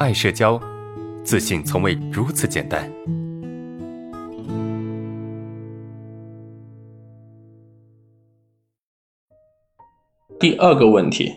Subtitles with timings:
[0.00, 0.60] 爱社交，
[1.22, 2.90] 自信从未如此简单。
[10.40, 11.36] 第二个问题，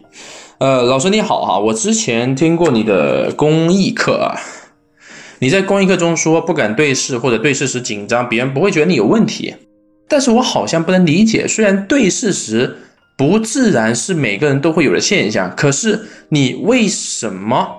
[0.58, 4.34] 呃，老师你好哈，我之前听过你的公益课啊，
[5.38, 9.56] 你在公益课中说不敢对视或者对视时紧张，别人不会觉得你有问题，
[10.08, 12.76] 但是我好像不能理解，虽然对视时
[13.16, 17.77] 不自然是每个人都会有的现象，可是你为什么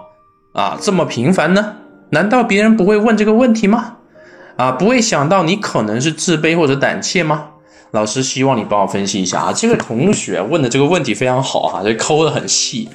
[0.59, 1.77] 啊这么频繁呢？
[2.11, 3.99] 难道别人不会问这个问题吗？
[4.57, 7.51] 啊，不会想到你可能是自卑或者胆怯吗？
[7.93, 12.89] 老师希望你帮我分析一下啊，这个同学问的这个问题非常好啊，这抠的很细。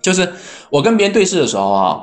[0.00, 0.32] 就是
[0.70, 2.00] 我跟别人对视的时候啊，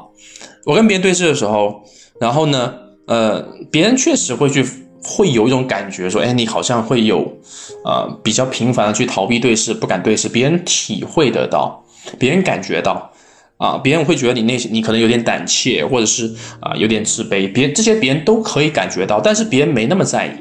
[0.63, 1.81] 我跟别人对视的时候，
[2.21, 2.71] 然后呢，
[3.07, 4.63] 呃，别人确实会去
[5.03, 7.35] 会有一种感觉说，哎，你好像会有
[7.83, 11.83] 呃比较频繁的去逃避对视，不敢对视，别人体会得到，
[12.19, 13.11] 别人感觉到
[13.57, 20.31] 啊，别人会觉得你内心你可能有点胆怯，或者是啊有点自卑，别这些别人都可以感觉到，但是别人没那么在意。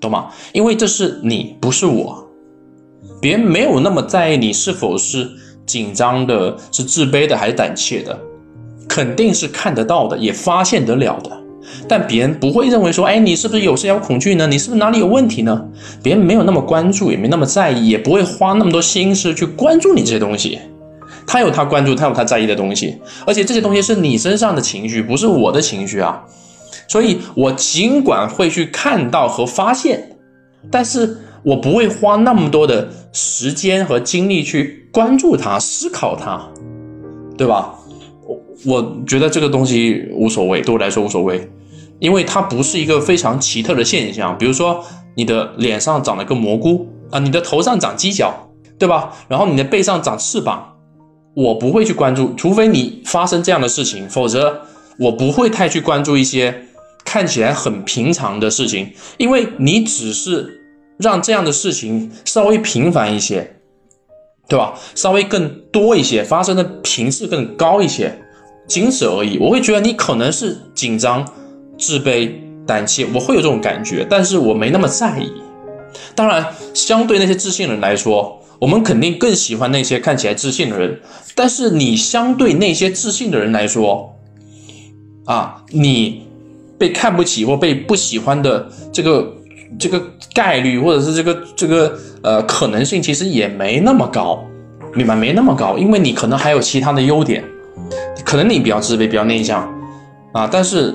[0.00, 0.28] 懂吗？
[0.52, 2.24] 因为这是你，不是我，
[3.20, 5.28] 别人没有那么在意你是否是
[5.66, 8.16] 紧张的、是自卑的还是胆怯的，
[8.88, 11.36] 肯定是看得到的，也发现得了的。
[11.88, 14.46] 但别人不会认为说，哎，你是不是有社交恐惧呢？
[14.46, 15.68] 你是不是哪里有问题呢？
[16.00, 20.58] 别人没有那么关注，也没那么在意，也不会花那么多心思去关注你这些东西。
[21.28, 26.24] 他有他关注，他有他在意的东西，而且这些东西是你身上的情绪，不是我的情绪啊。
[26.88, 30.16] 所以，我尽管会去看到和发现，
[30.70, 36.40] 但是我不会花那么多的时间和精力去关注它、思考它，
[37.36, 37.74] 对吧？
[38.26, 41.46] 我我觉得这个东西无所谓，对我来说无所谓，
[41.98, 44.36] 因为它不是一个非常奇特的现象。
[44.38, 44.82] 比如说，
[45.14, 48.32] 你的脸上长了个蘑菇啊，你的头上长犄角，
[48.78, 49.12] 对吧？
[49.28, 50.77] 然后你的背上长翅膀，
[51.34, 54.62] 我不会去关注，除非你发生这样的事情，否则
[54.98, 56.64] 我不会太去关注一些。
[57.04, 60.60] 看起来很平常的事情，因为你只是
[60.98, 63.56] 让这样的事情稍微频繁一些，
[64.46, 64.74] 对吧？
[64.94, 68.18] 稍微更多一些，发生的频次更高一些，
[68.66, 69.38] 仅此而已。
[69.38, 71.26] 我会觉得你可能是紧张、
[71.78, 72.30] 自卑、
[72.66, 75.32] 胆怯，我会有这种感觉，但是我没那么在意。
[76.14, 81.00] 当然，相对那些自信人来说，我们肯定更喜欢那些看起来自信的人。
[81.34, 84.14] 但是你相对那些自信的人来说，
[85.26, 86.22] 啊，你。
[86.78, 89.34] 被看不起或被不喜欢的这个
[89.80, 90.00] 这个
[90.32, 94.44] 概率，或者是这个这个呃可能性，其实也没那么高，
[94.94, 95.16] 明白？
[95.16, 97.42] 没那么高，因为你可能还有其他的优点，
[98.24, 99.68] 可能你比较自卑、比较内向
[100.32, 100.48] 啊。
[100.48, 100.94] 但是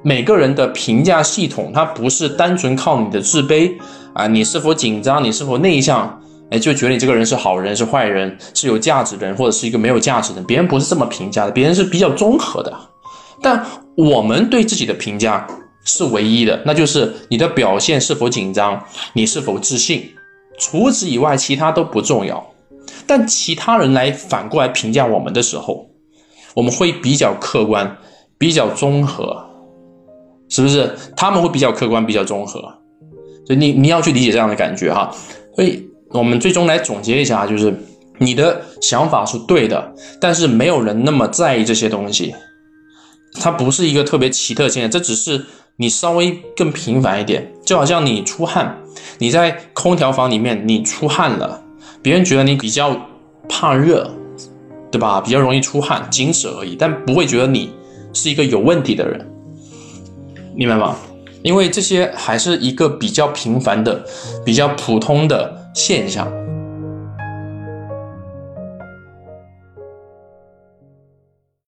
[0.00, 3.74] 每个人的评价系统，它不是单纯靠你的自卑
[4.14, 6.18] 啊，你是否紧张，你是否内向，
[6.50, 10.44] 哎，就觉得你这个人是好人、是坏人、是有价值的人，或者是一个没有价值的人。
[10.46, 12.72] 别人不是这么评价的，别人是比较综合的，
[13.42, 13.64] 但。
[13.98, 15.44] 我们对自己的评价
[15.84, 18.80] 是唯一的，那就是你的表现是否紧张，
[19.12, 20.08] 你是否自信。
[20.56, 22.46] 除此以外，其他都不重要。
[23.08, 25.90] 但其他人来反过来评价我们的时候，
[26.54, 27.98] 我们会比较客观，
[28.38, 29.44] 比较综合，
[30.48, 30.94] 是不是？
[31.16, 32.60] 他们会比较客观，比较综合。
[33.48, 35.12] 所以你你要去理解这样的感觉哈。
[35.56, 37.74] 所以我们最终来总结一下，就是
[38.18, 42.34] 你的想法是对的，但是没有人那么在意这些东西。
[43.40, 45.44] 它不是一个特别奇特现象，这只是
[45.76, 48.78] 你稍微更频繁一点，就好像你出汗，
[49.18, 51.62] 你在空调房里面你出汗了，
[52.02, 53.08] 别人觉得你比较
[53.48, 54.10] 怕热，
[54.90, 55.20] 对吧？
[55.20, 57.70] 比较容易出汗，仅此而已，但不会觉得你
[58.14, 59.30] 是一个有问题的人，
[60.56, 60.96] 明白吗？
[61.42, 64.04] 因为这些还是一个比较平凡的、
[64.44, 66.57] 比较普通的现象。